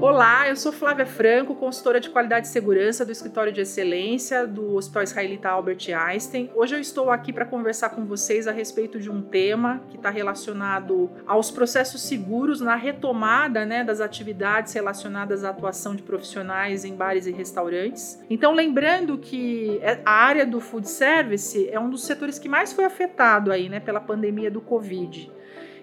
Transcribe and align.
Olá, 0.00 0.48
eu 0.48 0.54
sou 0.54 0.70
Flávia 0.70 1.04
Franco, 1.04 1.56
consultora 1.56 1.98
de 1.98 2.08
qualidade 2.08 2.46
e 2.46 2.50
segurança 2.50 3.04
do 3.04 3.10
Escritório 3.10 3.52
de 3.52 3.62
Excelência 3.62 4.46
do 4.46 4.76
Hospital 4.76 5.02
Israelita 5.02 5.48
Albert 5.48 5.92
Einstein. 5.92 6.48
Hoje 6.54 6.76
eu 6.76 6.80
estou 6.80 7.10
aqui 7.10 7.32
para 7.32 7.44
conversar 7.44 7.88
com 7.88 8.06
vocês 8.06 8.46
a 8.46 8.52
respeito 8.52 9.00
de 9.00 9.10
um 9.10 9.20
tema 9.20 9.82
que 9.90 9.96
está 9.96 10.08
relacionado 10.08 11.10
aos 11.26 11.50
processos 11.50 12.00
seguros 12.02 12.60
na 12.60 12.76
retomada 12.76 13.66
né, 13.66 13.82
das 13.82 14.00
atividades 14.00 14.72
relacionadas 14.72 15.42
à 15.42 15.50
atuação 15.50 15.96
de 15.96 16.04
profissionais 16.04 16.84
em 16.84 16.94
bares 16.94 17.26
e 17.26 17.32
restaurantes. 17.32 18.22
Então, 18.30 18.54
lembrando 18.54 19.18
que 19.18 19.80
é, 19.82 20.00
a 20.04 20.12
área 20.12 20.46
do 20.46 20.60
food 20.60 20.88
service 20.88 21.68
é 21.70 21.80
um 21.80 21.90
dos 21.90 22.04
setores 22.04 22.38
que 22.38 22.48
mais 22.48 22.72
foi 22.72 22.84
afetado 22.84 23.50
aí, 23.50 23.68
né, 23.68 23.80
pela 23.80 24.00
pandemia 24.00 24.48
do 24.48 24.60
Covid. 24.60 25.28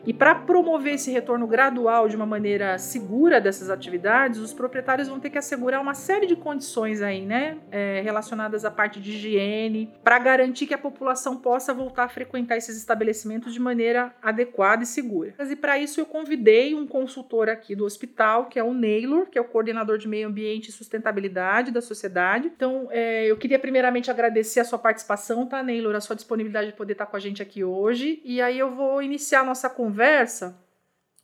E 0.06 0.14
para 0.14 0.36
promover 0.36 0.94
esse 0.94 1.10
retorno 1.10 1.48
gradual 1.48 2.08
de 2.08 2.16
uma 2.16 2.28
maneira 2.28 2.78
segura 2.78 3.42
dessas 3.42 3.72
atividades, 3.72 4.40
os 4.40 4.54
proprietários 4.54 5.08
vão 5.08 5.20
ter 5.20 5.32
que 5.32 5.38
assegurar 5.38 5.82
uma 5.82 5.96
série 5.96 6.28
de 6.28 6.36
condições 6.36 7.02
aí, 7.02 7.26
né, 7.26 7.58
é, 7.72 8.02
relacionadas 8.02 8.64
à 8.64 8.70
parte 8.70 9.00
de 9.00 9.12
higiene, 9.12 9.92
para 10.04 10.20
garantir 10.20 10.68
que 10.68 10.76
a 10.76 10.78
população 10.78 11.38
possa 11.38 11.74
voltar 11.74 12.04
a 12.04 12.08
frequentar 12.08 12.56
esses 12.56 12.78
estabelecimentos 12.78 13.52
de 13.52 13.60
maneira 13.60 14.14
adequada 14.22 14.84
e 14.84 14.86
segura. 14.86 15.34
E 15.40 15.56
para 15.56 15.80
isso 15.80 16.00
eu 16.00 16.06
convidei 16.06 16.76
um 16.76 16.86
consultor 16.86 17.50
aqui 17.50 17.76
do 17.76 17.84
hospital, 17.84 18.46
que 18.46 18.60
é 18.60 18.64
o 18.64 18.74
Neylor, 18.74 19.26
que 19.26 19.40
é 19.40 19.42
o 19.42 19.46
coordenador 19.46 19.98
de 19.98 20.08
meio 20.08 20.28
ambiente 20.28 20.70
e 20.70 20.72
sustentabilidade 20.72 21.72
da 21.72 21.82
sociedade. 21.82 22.52
Então, 22.56 22.90
é, 22.92 23.26
eu 23.26 23.38
queria 23.38 23.58
primeiramente 23.58 24.12
agradecer 24.12 24.60
a 24.60 24.66
sua 24.66 24.78
participação, 24.78 25.48
tá, 25.48 25.64
Neylor, 25.64 25.96
a 25.96 26.02
sua 26.02 26.16
disponibilidade 26.16 26.68
de 26.68 26.74
poder 26.74 26.94
estar 26.94 27.08
com 27.08 27.16
a 27.16 27.20
gente 27.20 27.42
aqui 27.42 27.64
hoje. 27.64 28.22
E 28.24 28.40
aí 28.42 28.60
eu 28.60 28.70
vou 28.70 29.02
iniciar 29.02 29.42
a 29.42 29.44
nossa 29.44 29.70
conversa 29.70 29.95
conversa 29.96 30.62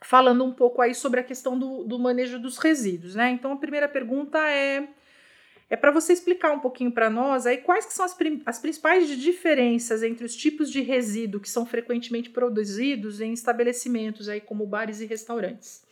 falando 0.01 0.45
um 0.45 0.53
pouco 0.53 0.81
aí 0.81 0.95
sobre 0.95 1.19
a 1.19 1.23
questão 1.23 1.59
do, 1.59 1.83
do 1.83 1.99
manejo 1.99 2.39
dos 2.39 2.57
resíduos, 2.57 3.15
né? 3.15 3.29
Então 3.29 3.51
a 3.51 3.57
primeira 3.57 3.89
pergunta 3.89 4.39
é 4.49 4.87
é 5.69 5.77
para 5.77 5.91
você 5.91 6.11
explicar 6.11 6.51
um 6.51 6.59
pouquinho 6.59 6.91
para 6.91 7.09
nós 7.09 7.45
aí 7.45 7.57
quais 7.57 7.85
que 7.85 7.93
são 7.93 8.05
as, 8.05 8.17
as 8.45 8.59
principais 8.59 9.07
diferenças 9.07 10.03
entre 10.03 10.25
os 10.25 10.35
tipos 10.35 10.69
de 10.69 10.81
resíduo 10.81 11.39
que 11.39 11.49
são 11.49 11.65
frequentemente 11.65 12.29
produzidos 12.29 13.21
em 13.21 13.31
estabelecimentos 13.31 14.27
aí 14.27 14.41
como 14.41 14.65
bares 14.65 14.99
e 14.99 15.05
restaurantes. 15.05 15.85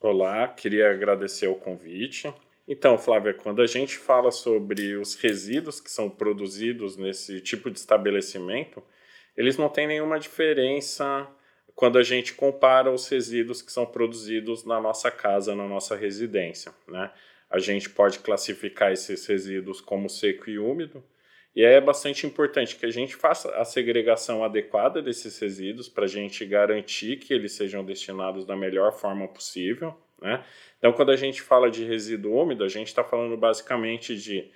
Olá, 0.00 0.48
queria 0.48 0.90
agradecer 0.90 1.46
o 1.46 1.54
convite. 1.54 2.32
Então, 2.66 2.98
Flávia, 2.98 3.34
quando 3.34 3.62
a 3.62 3.66
gente 3.66 3.96
fala 3.96 4.32
sobre 4.32 4.96
os 4.96 5.14
resíduos 5.14 5.80
que 5.80 5.90
são 5.90 6.10
produzidos 6.10 6.96
nesse 6.96 7.40
tipo 7.40 7.70
de 7.70 7.78
estabelecimento, 7.78 8.82
eles 9.36 9.56
não 9.56 9.68
têm 9.68 9.86
nenhuma 9.86 10.18
diferença 10.18 11.28
quando 11.74 11.98
a 11.98 12.02
gente 12.02 12.34
compara 12.34 12.90
os 12.90 13.08
resíduos 13.08 13.62
que 13.62 13.72
são 13.72 13.86
produzidos 13.86 14.64
na 14.64 14.80
nossa 14.80 15.10
casa, 15.10 15.54
na 15.54 15.66
nossa 15.66 15.96
residência. 15.96 16.72
Né? 16.88 17.10
A 17.50 17.58
gente 17.58 17.90
pode 17.90 18.18
classificar 18.20 18.92
esses 18.92 19.26
resíduos 19.26 19.80
como 19.80 20.08
seco 20.08 20.48
e 20.48 20.58
úmido, 20.58 21.02
e 21.54 21.64
é 21.64 21.80
bastante 21.80 22.26
importante 22.26 22.76
que 22.76 22.86
a 22.86 22.90
gente 22.90 23.16
faça 23.16 23.50
a 23.56 23.64
segregação 23.64 24.44
adequada 24.44 25.02
desses 25.02 25.36
resíduos 25.38 25.88
para 25.88 26.04
a 26.04 26.08
gente 26.08 26.44
garantir 26.46 27.16
que 27.16 27.34
eles 27.34 27.52
sejam 27.52 27.84
destinados 27.84 28.44
da 28.44 28.54
melhor 28.54 28.92
forma 28.92 29.26
possível. 29.26 29.96
Né? 30.22 30.44
Então, 30.78 30.92
quando 30.92 31.10
a 31.10 31.16
gente 31.16 31.42
fala 31.42 31.68
de 31.68 31.84
resíduo 31.84 32.40
úmido, 32.40 32.62
a 32.62 32.68
gente 32.68 32.86
está 32.86 33.02
falando 33.02 33.36
basicamente 33.36 34.16
de 34.16 34.48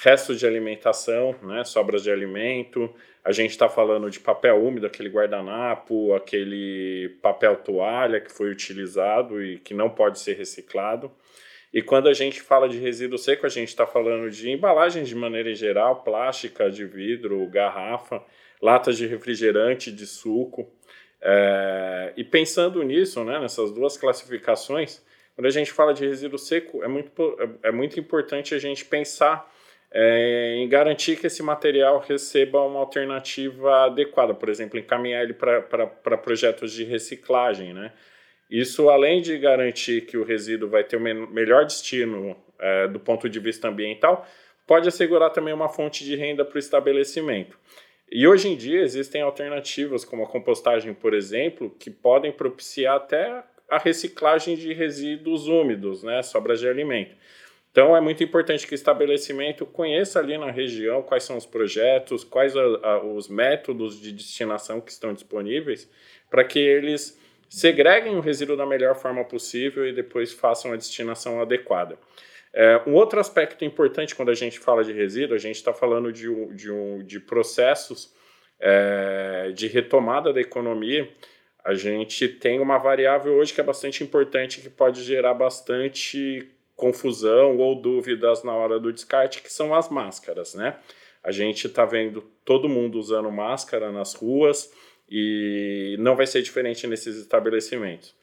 restos 0.00 0.38
de 0.38 0.46
alimentação, 0.46 1.34
né, 1.42 1.64
sobras 1.64 2.02
de 2.02 2.10
alimento. 2.10 2.92
A 3.24 3.32
gente 3.32 3.50
está 3.50 3.68
falando 3.68 4.10
de 4.10 4.18
papel 4.18 4.62
úmido, 4.62 4.86
aquele 4.86 5.08
guardanapo, 5.08 6.14
aquele 6.14 7.16
papel 7.22 7.56
toalha 7.56 8.20
que 8.20 8.32
foi 8.32 8.50
utilizado 8.50 9.42
e 9.42 9.58
que 9.58 9.74
não 9.74 9.90
pode 9.90 10.18
ser 10.18 10.36
reciclado. 10.36 11.10
E 11.72 11.82
quando 11.82 12.08
a 12.08 12.14
gente 12.14 12.40
fala 12.40 12.68
de 12.68 12.78
resíduo 12.78 13.18
seco, 13.18 13.44
a 13.44 13.50
gente 13.50 13.68
está 13.68 13.86
falando 13.86 14.30
de 14.30 14.50
embalagens 14.50 15.08
de 15.08 15.14
maneira 15.14 15.54
geral, 15.54 16.02
plástica, 16.02 16.70
de 16.70 16.84
vidro, 16.84 17.46
garrafa, 17.48 18.22
latas 18.60 18.96
de 18.96 19.06
refrigerante, 19.06 19.92
de 19.92 20.06
suco. 20.06 20.66
É, 21.20 22.12
e 22.16 22.24
pensando 22.24 22.82
nisso, 22.82 23.22
né, 23.22 23.38
nessas 23.38 23.70
duas 23.70 23.96
classificações, 23.96 25.04
quando 25.34 25.46
a 25.46 25.50
gente 25.50 25.70
fala 25.70 25.92
de 25.92 26.06
resíduo 26.06 26.38
seco, 26.38 26.82
é 26.82 26.88
muito, 26.88 27.38
é 27.62 27.70
muito 27.70 28.00
importante 28.00 28.54
a 28.54 28.58
gente 28.58 28.84
pensar 28.84 29.48
é, 29.90 30.56
em 30.56 30.68
garantir 30.68 31.16
que 31.16 31.26
esse 31.26 31.42
material 31.42 31.98
receba 32.06 32.62
uma 32.62 32.80
alternativa 32.80 33.86
adequada, 33.86 34.34
por 34.34 34.48
exemplo, 34.48 34.78
encaminhar 34.78 35.22
ele 35.22 35.32
para 35.32 36.18
projetos 36.18 36.72
de 36.72 36.84
reciclagem. 36.84 37.72
Né? 37.72 37.92
Isso, 38.50 38.90
além 38.90 39.22
de 39.22 39.38
garantir 39.38 40.02
que 40.02 40.16
o 40.16 40.24
resíduo 40.24 40.68
vai 40.68 40.84
ter 40.84 40.96
o 40.96 41.00
melhor 41.00 41.64
destino 41.64 42.36
é, 42.58 42.88
do 42.88 43.00
ponto 43.00 43.28
de 43.28 43.40
vista 43.40 43.68
ambiental, 43.68 44.26
pode 44.66 44.88
assegurar 44.88 45.30
também 45.30 45.54
uma 45.54 45.68
fonte 45.68 46.04
de 46.04 46.14
renda 46.14 46.44
para 46.44 46.56
o 46.56 46.58
estabelecimento. 46.58 47.58
E 48.10 48.26
hoje 48.26 48.48
em 48.48 48.56
dia 48.56 48.80
existem 48.80 49.20
alternativas, 49.20 50.04
como 50.04 50.24
a 50.24 50.28
compostagem, 50.28 50.94
por 50.94 51.12
exemplo, 51.12 51.74
que 51.78 51.90
podem 51.90 52.32
propiciar 52.32 52.96
até 52.96 53.42
a 53.68 53.78
reciclagem 53.78 54.56
de 54.56 54.72
resíduos 54.72 55.46
úmidos, 55.46 56.02
né, 56.02 56.22
sobras 56.22 56.58
de 56.58 56.68
alimento. 56.68 57.14
Então 57.78 57.96
é 57.96 58.00
muito 58.00 58.24
importante 58.24 58.66
que 58.66 58.72
o 58.72 58.74
estabelecimento 58.74 59.64
conheça 59.64 60.18
ali 60.18 60.36
na 60.36 60.50
região 60.50 61.00
quais 61.00 61.22
são 61.22 61.36
os 61.36 61.46
projetos, 61.46 62.24
quais 62.24 62.56
a, 62.56 62.60
a, 62.60 63.04
os 63.04 63.28
métodos 63.28 64.00
de 64.00 64.10
destinação 64.10 64.80
que 64.80 64.90
estão 64.90 65.14
disponíveis, 65.14 65.88
para 66.28 66.42
que 66.42 66.58
eles 66.58 67.16
segreguem 67.48 68.16
o 68.16 68.20
resíduo 68.20 68.56
da 68.56 68.66
melhor 68.66 68.96
forma 68.96 69.24
possível 69.24 69.86
e 69.86 69.92
depois 69.92 70.32
façam 70.32 70.72
a 70.72 70.76
destinação 70.76 71.40
adequada. 71.40 71.96
É, 72.52 72.82
um 72.84 72.94
outro 72.94 73.20
aspecto 73.20 73.64
importante 73.64 74.12
quando 74.12 74.30
a 74.30 74.34
gente 74.34 74.58
fala 74.58 74.82
de 74.82 74.92
resíduo, 74.92 75.36
a 75.36 75.38
gente 75.38 75.54
está 75.54 75.72
falando 75.72 76.12
de, 76.12 76.26
de, 76.56 77.04
de 77.04 77.20
processos 77.20 78.12
é, 78.58 79.52
de 79.54 79.68
retomada 79.68 80.32
da 80.32 80.40
economia. 80.40 81.08
A 81.64 81.74
gente 81.74 82.26
tem 82.26 82.58
uma 82.58 82.76
variável 82.76 83.34
hoje 83.34 83.54
que 83.54 83.60
é 83.60 83.64
bastante 83.64 84.02
importante, 84.02 84.60
que 84.60 84.68
pode 84.68 85.04
gerar 85.04 85.34
bastante 85.34 86.57
confusão 86.78 87.58
ou 87.58 87.74
dúvidas 87.74 88.44
na 88.44 88.54
hora 88.54 88.78
do 88.78 88.92
descarte, 88.92 89.42
que 89.42 89.52
são 89.52 89.74
as 89.74 89.88
máscaras, 89.88 90.54
né? 90.54 90.78
A 91.24 91.32
gente 91.32 91.66
está 91.66 91.84
vendo 91.84 92.22
todo 92.44 92.68
mundo 92.68 93.00
usando 93.00 93.30
máscara 93.32 93.90
nas 93.90 94.14
ruas 94.14 94.72
e 95.10 95.96
não 95.98 96.14
vai 96.14 96.24
ser 96.24 96.40
diferente 96.40 96.86
nesses 96.86 97.16
estabelecimentos. 97.16 98.14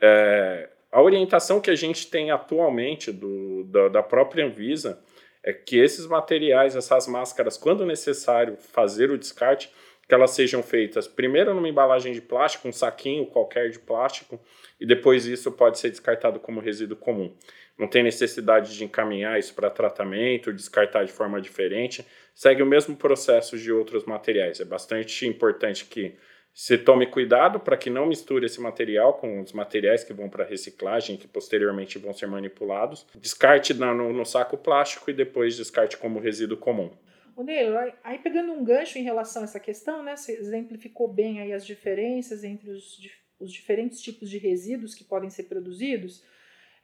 É, 0.00 0.68
a 0.92 1.00
orientação 1.00 1.62
que 1.62 1.70
a 1.70 1.74
gente 1.74 2.08
tem 2.08 2.30
atualmente 2.30 3.10
do, 3.10 3.64
da, 3.64 3.88
da 3.88 4.02
própria 4.02 4.44
Anvisa 4.44 5.02
é 5.42 5.54
que 5.54 5.78
esses 5.78 6.06
materiais, 6.06 6.76
essas 6.76 7.08
máscaras, 7.08 7.56
quando 7.56 7.86
necessário 7.86 8.58
fazer 8.58 9.10
o 9.10 9.18
descarte, 9.18 9.70
que 10.06 10.14
elas 10.14 10.30
sejam 10.30 10.62
feitas 10.62 11.06
primeiro 11.08 11.54
numa 11.54 11.68
embalagem 11.68 12.12
de 12.12 12.20
plástico, 12.20 12.68
um 12.68 12.72
saquinho 12.72 13.26
qualquer 13.26 13.70
de 13.70 13.78
plástico, 13.78 14.40
e 14.80 14.86
depois 14.86 15.26
isso 15.26 15.50
pode 15.52 15.78
ser 15.78 15.90
descartado 15.90 16.40
como 16.40 16.60
resíduo 16.60 16.96
comum 16.96 17.34
não 17.76 17.88
tem 17.88 18.02
necessidade 18.02 18.76
de 18.76 18.84
encaminhar 18.84 19.38
isso 19.38 19.54
para 19.54 19.68
tratamento, 19.68 20.52
descartar 20.52 21.04
de 21.04 21.12
forma 21.12 21.40
diferente, 21.40 22.06
segue 22.34 22.62
o 22.62 22.66
mesmo 22.66 22.96
processo 22.96 23.58
de 23.58 23.72
outros 23.72 24.04
materiais. 24.04 24.60
É 24.60 24.64
bastante 24.64 25.26
importante 25.26 25.84
que 25.84 26.14
se 26.52 26.78
tome 26.78 27.06
cuidado 27.06 27.58
para 27.58 27.76
que 27.76 27.90
não 27.90 28.06
misture 28.06 28.46
esse 28.46 28.60
material 28.60 29.14
com 29.14 29.40
os 29.40 29.52
materiais 29.52 30.04
que 30.04 30.12
vão 30.12 30.28
para 30.28 30.44
reciclagem, 30.44 31.16
que 31.16 31.26
posteriormente 31.26 31.98
vão 31.98 32.12
ser 32.12 32.28
manipulados. 32.28 33.04
Descarte 33.16 33.74
no, 33.74 34.12
no 34.12 34.24
saco 34.24 34.56
plástico 34.56 35.10
e 35.10 35.12
depois 35.12 35.56
descarte 35.56 35.96
como 35.96 36.20
resíduo 36.20 36.56
comum. 36.56 36.92
O 37.36 37.42
Neilo, 37.42 37.76
aí 38.02 38.18
pegando 38.18 38.52
um 38.52 38.62
gancho 38.62 38.98
em 38.98 39.02
relação 39.02 39.42
a 39.42 39.44
essa 39.44 39.58
questão, 39.58 40.02
né, 40.02 40.16
você 40.16 40.32
exemplificou 40.32 41.08
bem 41.08 41.40
aí 41.40 41.52
as 41.52 41.66
diferenças 41.66 42.44
entre 42.44 42.70
os, 42.70 42.98
os 43.40 43.52
diferentes 43.52 44.00
tipos 44.00 44.30
de 44.30 44.38
resíduos 44.38 44.94
que 44.94 45.04
podem 45.04 45.30
ser 45.30 45.44
produzidos. 45.44 46.22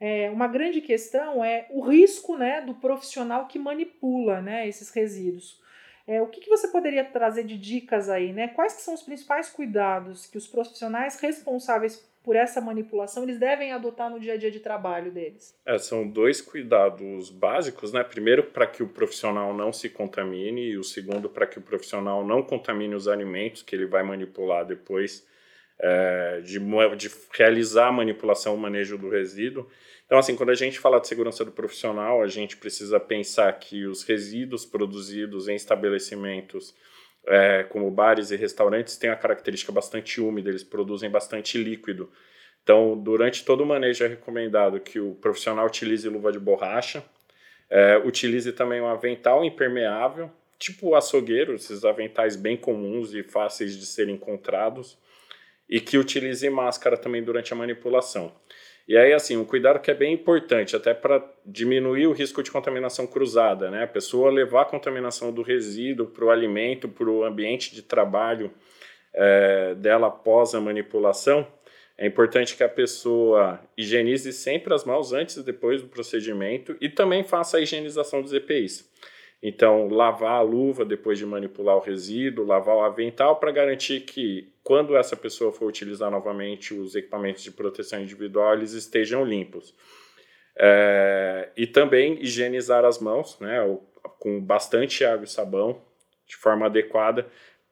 É, 0.01 0.31
uma 0.31 0.49
grande 0.49 0.81
questão 0.81 1.45
é 1.45 1.67
o 1.71 1.83
risco 1.83 2.37
né, 2.37 2.63
do 2.63 2.75
profissional 2.75 3.47
que 3.47 3.59
manipula 3.59 4.41
né, 4.41 4.67
esses 4.67 4.91
resíduos. 4.91 5.61
É, 6.07 6.21
o 6.21 6.27
que, 6.27 6.41
que, 6.41 6.49
você 6.49 6.69
poderia 6.69 7.05
trazer 7.05 7.45
de 7.45 7.57
dicas 7.57 8.09
aí? 8.09 8.33
Né? 8.33 8.49
Quais 8.49 8.73
são 8.73 8.95
os 8.95 9.03
principais 9.03 9.51
cuidados 9.51 10.27
que 10.27 10.39
os 10.39 10.49
profissionais 10.49 11.21
responsáveis 11.21 12.10
por 12.23 12.37
essa 12.37 12.61
manipulação 12.61 13.23
eles 13.23 13.39
devem 13.39 13.73
adotar 13.73 14.11
no 14.11 14.21
dia 14.21 14.35
a 14.35 14.37
dia 14.37 14.51
de 14.51 14.61
trabalho 14.61 15.11
deles? 15.11 15.55
É, 15.65 15.79
são 15.79 16.07
dois 16.07 16.41
cuidados 16.41 17.31
básicos, 17.31 17.93
né? 17.93 18.05
Primeiro, 18.05 18.45
para 18.45 18.67
que 18.67 18.83
o 18.83 18.89
profissional 18.89 19.55
não 19.55 19.73
se 19.73 19.89
contamine, 19.89 20.71
e 20.71 20.79
o 20.79 20.85
segundo, 20.85 21.29
para 21.29 21.47
que 21.47 21.59
o 21.59 21.63
profissional 21.63 22.25
não 22.25 22.43
contamine 22.43 22.95
os 22.95 23.09
alimentos 23.09 23.63
que 23.63 23.75
ele 23.75 23.87
vai 23.87 24.03
manipular 24.03 24.65
depois 24.65 25.27
é, 25.79 26.41
de, 26.43 26.59
de 26.97 27.11
realizar 27.33 27.89
a 27.89 27.93
manipulação, 27.93 28.55
o 28.55 28.59
manejo 28.59 28.99
do 28.99 29.09
resíduo. 29.09 29.67
Então, 30.05 30.19
assim, 30.19 30.37
quando 30.37 30.51
a 30.51 30.55
gente 30.55 30.79
fala 30.79 31.01
de 31.01 31.09
segurança 31.09 31.45
do 31.45 31.53
profissional, 31.53 32.21
a 32.21 32.27
gente 32.27 32.57
precisa 32.57 32.99
pensar 32.99 33.53
que 33.59 33.87
os 33.87 34.03
resíduos 34.03 34.65
produzidos 34.65 35.49
em 35.49 35.55
estabelecimentos 35.55 36.75
é, 37.31 37.63
como 37.63 37.91
bares 37.91 38.33
e 38.33 38.37
restaurantes 38.37 38.97
têm 38.97 39.09
a 39.09 39.17
característica 39.17 39.71
bastante 39.71 40.21
úmida, 40.21 40.51
eles 40.51 40.65
produzem 40.65 41.09
bastante 41.09 41.57
líquido. 41.57 42.11
Então, 42.63 42.99
durante 42.99 43.45
todo 43.45 43.63
o 43.63 43.67
manejo 43.67 44.05
é 44.05 44.09
recomendado 44.09 44.81
que 44.81 44.99
o 44.99 45.15
profissional 45.15 45.67
utilize 45.67 46.09
luva 46.09 46.33
de 46.33 46.41
borracha, 46.41 47.05
é, 47.71 47.97
utilize 47.99 48.53
também 48.53 48.81
um 48.81 48.89
avental 48.89 49.45
impermeável, 49.45 50.31
tipo 50.59 50.95
açougueiro, 50.95 51.55
esses 51.55 51.85
aventais 51.85 52.35
bem 52.35 52.57
comuns 52.57 53.15
e 53.15 53.23
fáceis 53.23 53.79
de 53.79 53.87
serem 53.87 54.17
encontrados, 54.17 54.99
e 55.69 55.81
que 55.81 55.97
utilize 55.97 56.51
máscara 56.51 56.97
também 56.97 57.23
durante 57.23 57.53
a 57.53 57.57
manipulação. 57.57 58.33
E 58.91 58.97
aí, 58.97 59.13
assim, 59.13 59.37
um 59.37 59.45
cuidado 59.45 59.79
que 59.79 59.89
é 59.89 59.95
bem 59.95 60.13
importante, 60.13 60.75
até 60.75 60.93
para 60.93 61.25
diminuir 61.47 62.09
o 62.09 62.13
risco 62.13 62.43
de 62.43 62.51
contaminação 62.51 63.07
cruzada, 63.07 63.71
né? 63.71 63.85
A 63.85 63.87
pessoa 63.87 64.33
levar 64.33 64.63
a 64.63 64.65
contaminação 64.65 65.31
do 65.31 65.43
resíduo 65.43 66.09
para 66.09 66.25
o 66.25 66.31
alimento, 66.31 66.89
para 66.89 67.09
o 67.09 67.23
ambiente 67.23 67.73
de 67.73 67.83
trabalho 67.83 68.51
é, 69.15 69.77
dela 69.77 70.09
após 70.09 70.57
a 70.57 70.61
manipulação, 70.61 71.47
é 71.97 72.05
importante 72.05 72.57
que 72.57 72.65
a 72.65 72.69
pessoa 72.69 73.61
higienize 73.77 74.33
sempre 74.33 74.75
as 74.75 74.85
mãos 74.85 75.13
antes 75.13 75.37
e 75.37 75.45
depois 75.45 75.81
do 75.81 75.87
procedimento 75.87 76.77
e 76.81 76.89
também 76.89 77.23
faça 77.23 77.59
a 77.59 77.61
higienização 77.61 78.21
dos 78.21 78.33
EPIs. 78.33 78.91
Então, 79.43 79.89
lavar 79.89 80.35
a 80.35 80.43
luva 80.43 80.85
depois 80.85 81.19
de 81.19 81.25
manipular 81.25 81.77
o 81.77 81.81
resíduo, 81.81 82.45
lavar 82.45 82.77
o 82.77 82.83
avental 82.83 83.37
para 83.37 83.51
garantir 83.51 84.01
que, 84.01 84.53
quando 84.63 84.97
essa 84.97 85.17
pessoa 85.17 85.51
for 85.51 85.67
utilizar 85.67 86.11
novamente 86.11 86.75
os 86.75 86.95
equipamentos 86.95 87.43
de 87.43 87.51
proteção 87.51 88.03
individual, 88.03 88.53
eles 88.53 88.73
estejam 88.73 89.25
limpos. 89.25 89.75
É, 90.57 91.49
e 91.57 91.67
também 91.67 92.23
higienizar 92.23 92.85
as 92.85 92.99
mãos, 92.99 93.39
né, 93.41 93.59
com 94.19 94.39
bastante 94.41 95.05
água 95.07 95.25
e 95.25 95.29
sabão, 95.29 95.81
de 96.27 96.37
forma 96.37 96.67
adequada, 96.67 97.27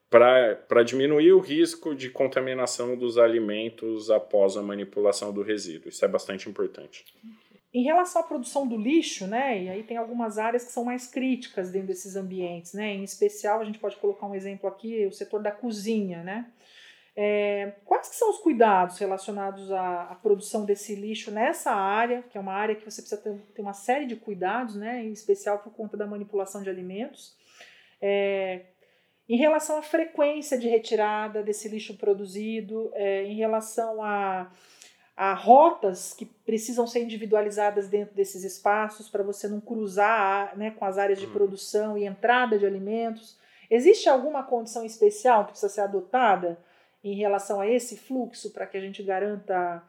para 0.09 0.81
diminuir 0.83 1.33
o 1.33 1.39
risco 1.39 1.93
de 1.93 2.09
contaminação 2.09 2.97
dos 2.97 3.19
alimentos 3.19 4.09
após 4.09 4.57
a 4.57 4.63
manipulação 4.63 5.31
do 5.31 5.43
resíduo. 5.43 5.89
Isso 5.89 6.03
é 6.03 6.07
bastante 6.07 6.49
importante. 6.49 7.05
Em 7.71 7.83
relação 7.83 8.21
à 8.21 8.25
produção 8.25 8.67
do 8.67 8.75
lixo, 8.75 9.27
né, 9.27 9.61
e 9.61 9.69
aí 9.69 9.83
tem 9.83 9.95
algumas 9.95 10.39
áreas 10.39 10.65
que 10.65 10.71
são 10.71 10.83
mais 10.83 11.05
críticas 11.05 11.69
dentro 11.69 11.89
desses 11.89 12.15
ambientes, 12.15 12.73
né, 12.73 12.95
em 12.95 13.03
especial 13.03 13.61
a 13.61 13.65
gente 13.65 13.77
pode 13.77 13.95
colocar 13.97 14.25
um 14.25 14.33
exemplo 14.33 14.67
aqui, 14.67 15.05
o 15.05 15.11
setor 15.11 15.39
da 15.39 15.51
cozinha, 15.51 16.23
né, 16.23 16.47
é, 17.15 17.73
quais 17.85 18.07
são 18.07 18.31
os 18.31 18.39
cuidados 18.39 18.97
relacionados 18.97 19.71
à, 19.71 20.03
à, 20.05 20.15
produção 20.15 20.65
desse 20.65 20.95
lixo 20.95 21.29
nessa 21.29 21.71
área, 21.71 22.23
que 22.23 22.39
é 22.39 22.41
uma 22.41 22.53
área 22.53 22.73
que 22.73 22.83
você 22.83 23.03
precisa 23.03 23.21
ter, 23.21 23.35
ter 23.53 23.61
uma 23.61 23.73
série 23.73 24.07
de 24.07 24.15
cuidados, 24.15 24.75
né, 24.75 25.03
em 25.03 25.11
especial 25.11 25.59
por 25.59 25.71
conta 25.71 25.95
da 25.95 26.07
manipulação 26.07 26.63
de 26.63 26.71
alimentos, 26.71 27.37
é, 28.01 28.61
em 29.27 29.37
relação 29.37 29.77
à 29.77 29.83
frequência 29.83 30.57
de 30.57 30.67
retirada 30.67 31.43
desse 31.43 31.69
lixo 31.69 31.95
produzido, 31.97 32.89
é, 32.95 33.25
em 33.25 33.35
relação 33.35 34.01
a 34.01 34.49
a 35.19 35.33
rotas 35.33 36.13
que 36.13 36.23
precisam 36.49 36.87
ser 36.87 37.03
individualizadas 37.03 37.87
dentro 37.87 38.15
desses 38.15 38.43
espaços 38.43 39.07
para 39.07 39.21
você 39.21 39.47
não 39.47 39.61
cruzar 39.61 40.57
né, 40.57 40.71
com 40.71 40.83
as 40.83 40.97
áreas 40.97 41.19
de 41.19 41.27
hum. 41.27 41.31
produção 41.31 41.95
e 41.95 42.05
entrada 42.05 42.57
de 42.57 42.65
alimentos. 42.65 43.37
Existe 43.69 44.09
alguma 44.09 44.41
condição 44.41 44.83
especial 44.83 45.45
que 45.45 45.51
precisa 45.51 45.71
ser 45.71 45.81
adotada 45.81 46.57
em 47.03 47.13
relação 47.13 47.61
a 47.61 47.67
esse 47.67 47.95
fluxo 47.95 48.49
para 48.49 48.65
que 48.65 48.75
a 48.75 48.81
gente 48.81 49.03
garanta 49.03 49.83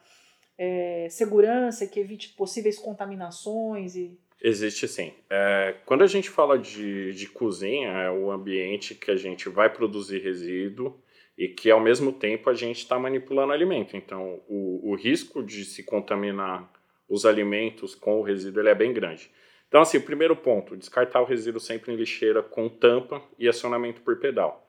é, 0.58 1.06
segurança 1.08 1.84
e 1.84 1.88
que 1.88 1.98
evite 1.98 2.34
possíveis 2.34 2.78
contaminações? 2.78 3.96
E... 3.96 4.20
Existe 4.42 4.86
sim. 4.86 5.14
É, 5.30 5.76
quando 5.86 6.04
a 6.04 6.06
gente 6.06 6.28
fala 6.28 6.58
de, 6.58 7.14
de 7.14 7.26
cozinha, 7.26 7.88
é 7.88 8.10
o 8.10 8.30
ambiente 8.30 8.94
que 8.94 9.10
a 9.10 9.16
gente 9.16 9.48
vai 9.48 9.72
produzir 9.72 10.18
resíduo 10.18 10.94
e 11.36 11.48
que 11.48 11.70
ao 11.70 11.80
mesmo 11.80 12.12
tempo 12.12 12.50
a 12.50 12.54
gente 12.54 12.78
está 12.78 12.98
manipulando 12.98 13.52
alimento. 13.52 13.96
Então, 13.96 14.40
o, 14.48 14.90
o 14.90 14.94
risco 14.94 15.42
de 15.42 15.64
se 15.64 15.82
contaminar 15.82 16.70
os 17.08 17.26
alimentos 17.26 17.94
com 17.94 18.20
o 18.20 18.22
resíduo 18.22 18.62
ele 18.62 18.68
é 18.68 18.74
bem 18.74 18.92
grande. 18.92 19.30
Então, 19.68 19.80
assim, 19.80 20.00
primeiro 20.00 20.34
ponto, 20.34 20.76
descartar 20.76 21.20
o 21.20 21.24
resíduo 21.24 21.60
sempre 21.60 21.92
em 21.92 21.96
lixeira 21.96 22.42
com 22.42 22.68
tampa 22.68 23.22
e 23.38 23.48
acionamento 23.48 24.00
por 24.00 24.18
pedal. 24.18 24.66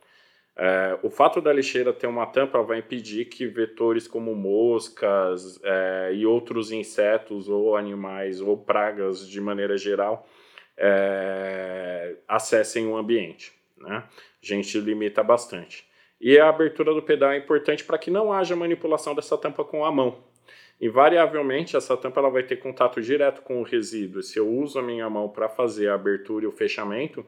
É, 0.56 1.00
o 1.02 1.10
fato 1.10 1.42
da 1.42 1.52
lixeira 1.52 1.94
ter 1.94 2.08
uma 2.08 2.26
tampa 2.26 2.62
vai 2.62 2.80
impedir 2.80 3.26
que 3.26 3.48
vetores 3.48 4.08
como 4.08 4.36
moscas 4.36 5.60
é, 5.64 6.12
e 6.14 6.26
outros 6.26 6.72
insetos 6.72 7.48
ou 7.48 7.76
animais 7.76 8.42
ou 8.42 8.58
pragas 8.58 9.28
de 9.28 9.40
maneira 9.40 9.78
geral 9.78 10.28
é, 10.78 12.16
acessem 12.28 12.86
o 12.86 12.96
ambiente. 12.96 13.54
Né? 13.78 14.04
A 14.04 14.46
gente 14.46 14.80
limita 14.80 15.24
bastante. 15.24 15.90
E 16.22 16.38
a 16.38 16.50
abertura 16.50 16.94
do 16.94 17.02
pedal 17.02 17.32
é 17.32 17.38
importante 17.38 17.84
para 17.84 17.98
que 17.98 18.12
não 18.12 18.32
haja 18.32 18.56
manipulação 18.56 19.16
dessa 19.16 19.36
tampa 19.36 19.64
com 19.64 19.84
a 19.84 19.92
mão. 19.92 20.20
Invariavelmente, 20.80 21.76
essa 21.76 21.98
tampa 21.98 22.20
ela 22.20 22.30
vai 22.30 22.44
ter 22.44 22.58
contato 22.58 23.02
direto 23.02 23.42
com 23.42 23.60
o 23.60 23.64
resíduo. 23.64 24.22
Se 24.22 24.38
eu 24.38 24.48
uso 24.48 24.78
a 24.78 24.84
minha 24.84 25.10
mão 25.10 25.28
para 25.28 25.50
fazer 25.50 25.90
a 25.90 25.96
abertura 25.96 26.46
e 26.46 26.48
o 26.48 26.52
fechamento, 26.52 27.26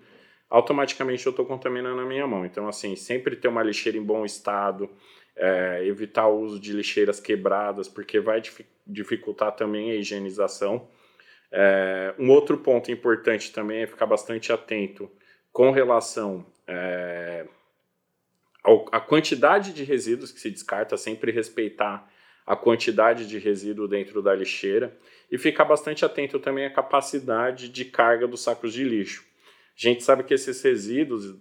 automaticamente 0.47 1.25
eu 1.25 1.31
estou 1.31 1.43
contaminando 1.43 2.01
a 2.01 2.05
minha 2.05 2.27
mão. 2.27 2.45
Então, 2.45 2.67
assim, 2.67 2.95
sempre 2.95 3.35
ter 3.35 3.47
uma 3.47 3.63
lixeira 3.63 3.97
em 3.97 4.03
bom 4.03 4.23
estado, 4.23 4.87
é, 5.35 5.83
evitar 5.85 6.27
o 6.27 6.39
uso 6.39 6.59
de 6.59 6.71
lixeiras 6.71 7.19
quebradas, 7.19 7.87
porque 7.87 8.19
vai 8.19 8.43
dificultar 8.85 9.55
também 9.55 9.89
a 9.89 9.95
higienização. 9.95 10.87
É, 11.51 12.13
um 12.19 12.29
outro 12.29 12.59
ponto 12.59 12.91
importante 12.91 13.51
também 13.51 13.81
é 13.81 13.87
ficar 13.87 14.05
bastante 14.05 14.53
atento 14.53 15.09
com 15.51 15.71
relação 15.71 16.45
é, 16.67 17.45
a 18.91 18.99
quantidade 18.99 19.73
de 19.73 19.83
resíduos 19.83 20.31
que 20.31 20.39
se 20.39 20.49
descarta, 20.49 20.95
sempre 20.95 21.31
respeitar 21.31 22.09
a 22.45 22.55
quantidade 22.55 23.27
de 23.27 23.37
resíduo 23.37 23.87
dentro 23.87 24.21
da 24.21 24.33
lixeira 24.33 24.97
e 25.31 25.37
ficar 25.37 25.65
bastante 25.65 26.05
atento 26.05 26.39
também 26.39 26.65
à 26.65 26.69
capacidade 26.69 27.69
de 27.69 27.85
carga 27.85 28.27
dos 28.27 28.41
sacos 28.41 28.73
de 28.73 28.83
lixo. 28.83 29.23
A 29.75 29.81
gente 29.81 30.03
sabe 30.03 30.23
que 30.23 30.33
esses 30.33 30.61
resíduos, 30.61 31.35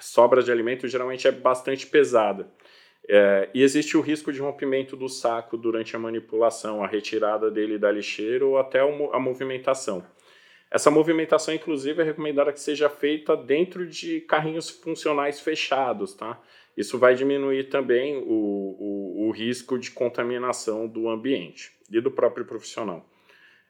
sobra 0.00 0.42
de 0.42 0.50
alimento, 0.50 0.88
geralmente 0.88 1.28
é 1.28 1.32
bastante 1.32 1.86
pesada. 1.86 2.50
É, 3.08 3.48
e 3.54 3.62
existe 3.62 3.96
o 3.96 4.00
risco 4.00 4.32
de 4.32 4.40
rompimento 4.40 4.96
do 4.96 5.08
saco 5.08 5.56
durante 5.56 5.96
a 5.96 5.98
manipulação, 5.98 6.82
a 6.82 6.86
retirada 6.86 7.50
dele 7.50 7.78
da 7.78 7.90
lixeira 7.90 8.44
ou 8.44 8.58
até 8.58 8.80
a 8.80 9.18
movimentação. 9.18 10.04
Essa 10.70 10.90
movimentação, 10.90 11.52
inclusive, 11.52 12.00
é 12.00 12.04
recomendada 12.04 12.52
que 12.52 12.60
seja 12.60 12.88
feita 12.88 13.36
dentro 13.36 13.86
de 13.86 14.20
carrinhos 14.20 14.70
funcionais 14.70 15.40
fechados, 15.40 16.14
tá? 16.14 16.40
Isso 16.76 16.96
vai 16.96 17.14
diminuir 17.14 17.64
também 17.64 18.16
o, 18.18 18.22
o, 18.28 19.26
o 19.26 19.30
risco 19.32 19.78
de 19.78 19.90
contaminação 19.90 20.86
do 20.86 21.08
ambiente 21.08 21.72
e 21.90 22.00
do 22.00 22.10
próprio 22.10 22.44
profissional. 22.44 23.04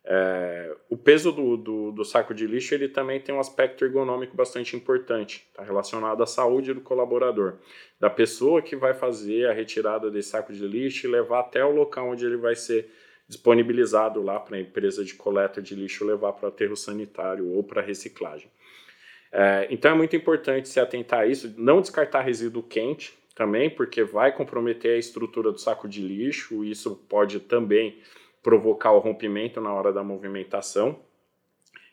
É, 0.04 0.75
o 0.88 0.97
peso 0.97 1.30
do, 1.30 1.57
do, 1.57 1.92
do, 1.92 2.04
saco 2.04 2.33
de 2.33 2.47
lixo 2.47 2.75
ele 2.75 2.88
também 2.88 3.21
tem 3.21 3.35
um 3.35 3.40
aspecto 3.40 3.85
ergonômico 3.85 4.35
bastante 4.35 4.75
importante, 4.75 5.47
está 5.50 5.62
relacionado 5.62 6.23
à 6.23 6.26
saúde 6.26 6.73
do 6.73 6.80
colaborador, 6.80 7.59
da 7.99 8.09
pessoa 8.09 8.62
que 8.62 8.75
vai 8.75 8.95
fazer 8.95 9.47
a 9.47 9.52
retirada 9.52 10.11
desse 10.11 10.30
saco 10.30 10.54
de 10.54 10.66
lixo 10.66 11.07
e 11.07 11.11
levar 11.11 11.40
até 11.40 11.62
o 11.62 11.71
local 11.71 12.09
onde 12.09 12.25
ele 12.25 12.38
vai 12.38 12.57
ser 12.57 12.90
disponibilizado 13.30 14.20
lá 14.20 14.40
para 14.40 14.56
a 14.56 14.60
empresa 14.60 15.04
de 15.04 15.14
coleta 15.14 15.62
de 15.62 15.76
lixo 15.76 16.04
levar 16.04 16.32
para 16.32 16.46
o 16.46 16.49
aterro 16.49 16.76
sanitário 16.76 17.49
ou 17.49 17.62
para 17.62 17.80
reciclagem. 17.80 18.50
É, 19.30 19.68
então 19.70 19.92
é 19.92 19.94
muito 19.94 20.16
importante 20.16 20.68
se 20.68 20.80
atentar 20.80 21.20
a 21.20 21.26
isso, 21.26 21.54
não 21.56 21.80
descartar 21.80 22.22
resíduo 22.22 22.60
quente 22.60 23.16
também, 23.37 23.70
porque 23.70 24.02
vai 24.02 24.32
comprometer 24.34 24.96
a 24.96 24.99
estrutura 24.99 25.52
do 25.52 25.60
saco 25.60 25.88
de 25.88 26.02
lixo, 26.02 26.64
e 26.64 26.72
isso 26.72 26.96
pode 27.08 27.38
também 27.38 28.00
provocar 28.42 28.90
o 28.90 28.99
rompimento 28.99 29.60
na 29.60 29.72
hora 29.72 29.92
da 29.92 30.02
movimentação. 30.02 30.99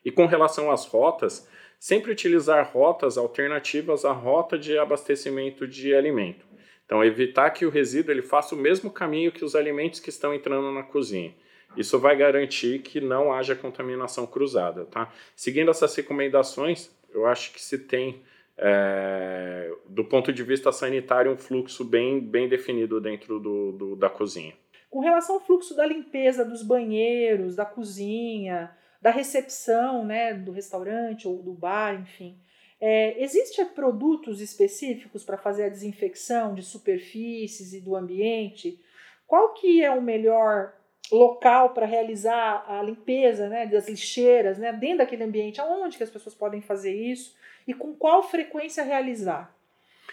E 0.03 0.09
com 0.09 0.25
relação 0.25 0.71
às 0.71 0.87
rotas, 0.87 1.47
sempre 1.79 2.11
utilizar 2.11 2.71
rotas 2.73 3.15
alternativas 3.15 4.05
à 4.05 4.11
rota 4.11 4.57
de 4.57 4.75
abastecimento 4.75 5.67
de 5.67 5.93
alimento. 5.93 6.46
Então, 6.87 7.03
evitar 7.03 7.49
que 7.51 7.65
o 7.65 7.69
resíduo 7.69 8.13
ele 8.13 8.21
faça 8.21 8.55
o 8.55 8.57
mesmo 8.57 8.89
caminho 8.89 9.29
que 9.29 9.43
os 9.43 9.55
alimentos 9.55 9.99
que 9.99 10.09
estão 10.09 10.33
entrando 10.33 10.71
na 10.71 10.83
cozinha. 10.83 11.35
Isso 11.75 11.99
vai 11.99 12.15
garantir 12.15 12.79
que 12.79 13.01
não 13.01 13.33
haja 13.33 13.53
contaminação 13.53 14.25
cruzada, 14.25 14.85
tá? 14.85 15.11
Seguindo 15.35 15.69
essas 15.69 15.93
recomendações, 15.93 16.89
eu 17.13 17.25
acho 17.27 17.51
que 17.51 17.61
se 17.61 17.77
tem, 17.77 18.21
é, 18.57 19.69
do 19.85 20.05
ponto 20.05 20.31
de 20.31 20.41
vista 20.43 20.71
sanitário, 20.71 21.29
um 21.29 21.37
fluxo 21.37 21.83
bem, 21.83 22.21
bem 22.21 22.47
definido 22.47 23.01
dentro 23.01 23.37
do, 23.37 23.73
do, 23.73 23.95
da 23.97 24.09
cozinha. 24.09 24.53
Com 24.89 25.01
relação 25.01 25.35
ao 25.35 25.41
fluxo 25.41 25.75
da 25.75 25.85
limpeza 25.85 26.45
dos 26.45 26.63
banheiros, 26.63 27.57
da 27.57 27.65
cozinha, 27.65 28.71
da 29.01 29.11
recepção, 29.11 30.05
né, 30.05 30.33
do 30.33 30.53
restaurante 30.53 31.27
ou 31.27 31.43
do 31.43 31.53
bar, 31.53 31.99
enfim, 31.99 32.37
é, 32.79 33.21
Existem 33.21 33.65
produtos 33.65 34.39
específicos 34.39 35.23
para 35.23 35.37
fazer 35.37 35.65
a 35.65 35.69
desinfecção 35.69 36.53
de 36.53 36.61
superfícies 36.61 37.73
e 37.73 37.81
do 37.81 37.95
ambiente? 37.95 38.79
Qual 39.25 39.53
que 39.53 39.83
é 39.83 39.91
o 39.91 40.01
melhor 40.01 40.73
local 41.11 41.73
para 41.73 41.85
realizar 41.85 42.65
a 42.67 42.81
limpeza 42.81 43.49
né, 43.49 43.65
das 43.65 43.87
lixeiras 43.87 44.57
né, 44.57 44.71
dentro 44.71 44.99
daquele 44.99 45.23
ambiente? 45.23 45.59
Aonde 45.59 45.97
que 45.97 46.03
as 46.03 46.09
pessoas 46.09 46.35
podem 46.35 46.61
fazer 46.61 46.93
isso? 46.93 47.35
E 47.67 47.73
com 47.73 47.93
qual 47.93 48.23
frequência 48.23 48.83
realizar 48.83 49.53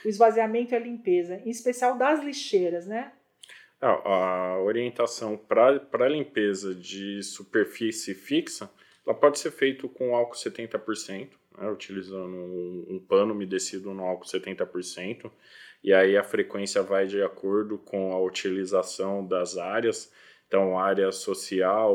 o 0.04 0.08
esvaziamento 0.08 0.74
e 0.74 0.76
a 0.76 0.80
limpeza? 0.80 1.40
Em 1.44 1.50
especial 1.50 1.96
das 1.96 2.22
lixeiras, 2.24 2.86
né? 2.86 3.12
A, 3.80 4.58
orientação 4.60 5.36
para 5.36 6.08
limpeza 6.08 6.74
de 6.74 7.22
superfície 7.22 8.14
fixa, 8.14 8.70
ela 9.06 9.14
pode 9.14 9.38
ser 9.38 9.50
feita 9.50 9.86
com 9.86 10.16
álcool 10.16 10.34
70%, 10.34 11.28
né, 11.58 11.70
utilizando 11.70 12.34
um, 12.34 12.86
um 12.90 12.98
pano 12.98 13.32
umedecido 13.32 13.92
no 13.92 14.04
álcool 14.04 14.26
70%, 14.26 15.30
e 15.82 15.92
aí 15.92 16.16
a 16.16 16.24
frequência 16.24 16.82
vai 16.82 17.06
de 17.06 17.22
acordo 17.22 17.78
com 17.78 18.12
a 18.12 18.20
utilização 18.20 19.26
das 19.26 19.58
áreas. 19.58 20.10
Então, 20.48 20.78
área 20.78 21.10
social, 21.12 21.94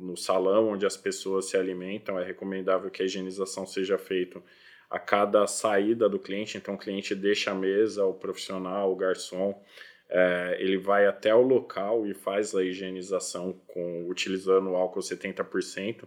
no 0.00 0.16
salão 0.16 0.68
onde 0.68 0.86
as 0.86 0.96
pessoas 0.96 1.46
se 1.50 1.56
alimentam, 1.56 2.18
é 2.18 2.24
recomendável 2.24 2.90
que 2.90 3.02
a 3.02 3.04
higienização 3.04 3.66
seja 3.66 3.98
feita 3.98 4.42
a 4.88 4.98
cada 4.98 5.46
saída 5.46 6.08
do 6.08 6.18
cliente. 6.18 6.56
Então, 6.56 6.74
o 6.74 6.78
cliente 6.78 7.14
deixa 7.14 7.50
a 7.50 7.54
mesa, 7.54 8.04
o 8.04 8.14
profissional, 8.14 8.92
o 8.92 8.96
garçom, 8.96 9.60
é, 10.08 10.56
ele 10.58 10.78
vai 10.78 11.06
até 11.06 11.34
o 11.34 11.42
local 11.42 12.06
e 12.06 12.14
faz 12.14 12.54
a 12.54 12.64
higienização 12.64 13.60
com 13.66 14.08
utilizando 14.08 14.70
o 14.70 14.76
álcool 14.76 15.00
70%. 15.00 16.04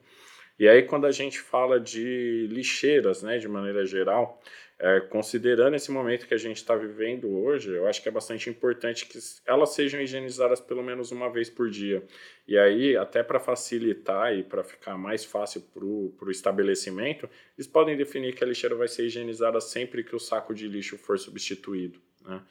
E 0.59 0.67
aí, 0.67 0.83
quando 0.83 1.05
a 1.05 1.11
gente 1.11 1.39
fala 1.39 1.79
de 1.79 2.47
lixeiras, 2.49 3.23
né, 3.23 3.37
de 3.37 3.47
maneira 3.47 3.85
geral, 3.85 4.41
é, 4.83 4.99
considerando 4.99 5.75
esse 5.75 5.91
momento 5.91 6.27
que 6.27 6.33
a 6.33 6.39
gente 6.39 6.57
está 6.57 6.75
vivendo 6.75 7.29
hoje, 7.29 7.69
eu 7.69 7.87
acho 7.87 8.01
que 8.01 8.09
é 8.09 8.11
bastante 8.11 8.49
importante 8.49 9.05
que 9.05 9.19
elas 9.45 9.75
sejam 9.75 10.01
higienizadas 10.01 10.59
pelo 10.59 10.81
menos 10.81 11.11
uma 11.11 11.29
vez 11.29 11.51
por 11.51 11.69
dia. 11.69 12.03
E 12.47 12.57
aí, 12.57 12.97
até 12.97 13.21
para 13.21 13.39
facilitar 13.39 14.35
e 14.35 14.41
para 14.41 14.63
ficar 14.63 14.97
mais 14.97 15.23
fácil 15.23 15.61
para 15.71 15.85
o 15.85 16.31
estabelecimento, 16.31 17.29
eles 17.55 17.67
podem 17.67 17.95
definir 17.95 18.33
que 18.33 18.43
a 18.43 18.47
lixeira 18.47 18.75
vai 18.75 18.87
ser 18.87 19.05
higienizada 19.05 19.61
sempre 19.61 20.03
que 20.03 20.15
o 20.15 20.19
saco 20.19 20.51
de 20.51 20.67
lixo 20.67 20.97
for 20.97 21.19
substituído. 21.19 21.99
Né? 22.25 22.41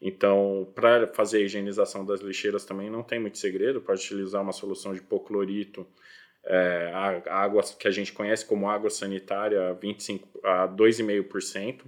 Então, 0.00 0.70
para 0.74 1.06
fazer 1.08 1.38
a 1.38 1.40
higienização 1.40 2.04
das 2.04 2.20
lixeiras 2.20 2.66
também 2.66 2.90
não 2.90 3.02
tem 3.02 3.18
muito 3.18 3.38
segredo, 3.38 3.80
pode 3.80 4.04
utilizar 4.04 4.42
uma 4.42 4.52
solução 4.52 4.92
de 4.92 5.00
hipoclorito, 5.00 5.86
é, 6.44 6.90
a, 6.94 7.42
água 7.42 7.62
que 7.78 7.86
a 7.86 7.90
gente 7.90 8.12
conhece 8.12 8.44
como 8.44 8.68
água 8.68 8.90
sanitária 8.90 9.74
25 9.74 10.40
a 10.44 10.68
2,5%. 10.68 11.82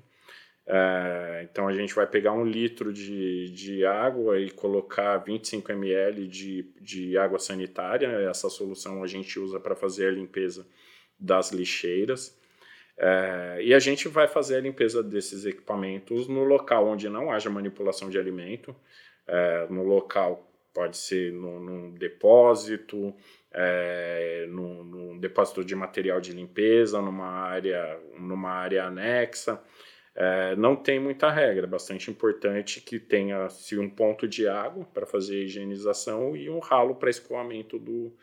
É, 0.67 1.49
então 1.51 1.67
a 1.67 1.73
gente 1.73 1.95
vai 1.95 2.07
pegar 2.07 2.33
um 2.33 2.45
litro 2.45 2.93
de, 2.93 3.51
de 3.51 3.85
água 3.85 4.39
e 4.39 4.51
colocar 4.51 5.17
25 5.19 5.73
ml 5.73 6.29
de, 6.29 6.63
de 6.81 7.19
água 7.19 7.39
sanitária. 7.39 8.07
Essa 8.29 8.49
solução 8.49 9.03
a 9.03 9.07
gente 9.07 9.39
usa 9.39 9.59
para 9.59 9.75
fazer 9.75 10.09
a 10.09 10.13
limpeza 10.13 10.67
das 11.19 11.51
lixeiras. 11.51 12.39
É, 12.97 13.61
e 13.63 13.73
a 13.73 13.79
gente 13.79 14.09
vai 14.09 14.29
fazer 14.29 14.57
a 14.57 14.61
limpeza 14.61 15.03
desses 15.03 15.47
equipamentos 15.47 16.29
no 16.29 16.45
local 16.45 16.87
onde 16.87 17.09
não 17.09 17.33
haja 17.33 17.49
manipulação 17.49 18.11
de 18.11 18.19
alimento, 18.19 18.77
é, 19.27 19.67
no 19.71 19.83
local 19.83 20.50
pode 20.73 20.97
ser 20.97 21.33
no, 21.33 21.61
num 21.61 21.91
depósito, 21.93 23.15
é, 23.53 24.47
num, 24.49 24.85
num, 24.85 25.19
depósito 25.19 25.65
de 25.65 25.75
material 25.75 26.21
de 26.21 26.33
limpeza, 26.33 27.01
numa 27.01 27.27
área, 27.27 28.01
numa 28.19 28.51
área 28.51 28.85
anexa. 28.85 29.61
É, 30.15 30.57
não 30.57 30.75
tem 30.75 30.99
muita 30.99 31.31
regra, 31.31 31.65
é 31.65 31.69
bastante 31.69 32.11
importante 32.11 32.81
que 32.81 32.99
tenha-se 32.99 33.79
um 33.79 33.89
ponto 33.89 34.27
de 34.27 34.49
água 34.49 34.85
para 34.87 35.07
fazer 35.07 35.37
a 35.37 35.45
higienização 35.45 36.37
e 36.37 36.51
um 36.51 36.59
ralo 36.59 36.97
para 36.97 37.11
escoamento 37.11 37.79
do, 37.79 38.15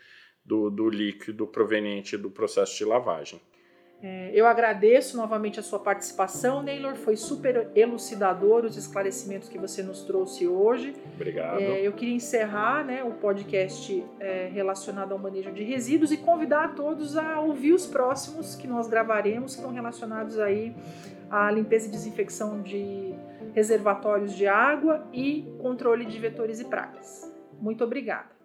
do, 0.44 0.70
do 0.70 0.90
líquido 0.90 1.48
proveniente 1.48 2.18
do 2.18 2.30
processo 2.30 2.78
de 2.78 2.86
lavagem. 2.86 3.42
É, 4.02 4.30
eu 4.32 4.46
agradeço 4.46 5.18
novamente 5.18 5.60
a 5.60 5.64
sua 5.64 5.80
participação, 5.80 6.62
Neylor. 6.62 6.96
Foi 6.96 7.16
super 7.16 7.70
elucidador 7.76 8.64
os 8.64 8.78
esclarecimentos 8.78 9.50
que 9.50 9.58
você 9.58 9.82
nos 9.82 10.04
trouxe 10.04 10.48
hoje. 10.48 10.94
Obrigado. 11.16 11.60
É, 11.60 11.82
eu 11.82 11.92
queria 11.94 12.14
encerrar 12.14 12.86
né, 12.86 13.04
o 13.04 13.12
podcast 13.12 14.06
é, 14.20 14.50
relacionado 14.54 15.14
ao 15.14 15.18
manejo 15.18 15.52
de 15.52 15.64
resíduos 15.64 16.12
e 16.12 16.18
convidar 16.18 16.66
a 16.66 16.68
todos 16.70 17.18
a 17.18 17.40
ouvir 17.40 17.74
os 17.74 17.88
próximos 17.88 18.56
que 18.56 18.68
nós 18.68 18.88
gravaremos, 18.88 19.54
que 19.54 19.62
estão 19.62 19.74
relacionados 19.74 20.38
aí 20.40 20.76
à 21.30 21.50
limpeza 21.50 21.88
e 21.88 21.92
desinfecção 21.92 22.62
de 22.62 23.16
reservatórios 23.54 24.36
de 24.36 24.46
água 24.46 25.08
e 25.12 25.52
controle 25.60 26.06
de 26.06 26.20
vetores 26.20 26.60
e 26.60 26.66
pragas. 26.66 27.34
Muito 27.60 27.84
obrigada. 27.84 28.37